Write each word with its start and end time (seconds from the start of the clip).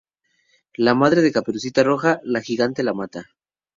La 0.87 0.95
Madre 0.95 1.21
de 1.21 1.31
Caperucita 1.31 1.83
Roja: 1.83 2.17
la 2.23 2.41
Gigante 2.49 2.81
la 2.89 2.95
mata. 3.03 3.27